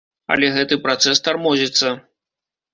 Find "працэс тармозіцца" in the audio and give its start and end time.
0.87-1.95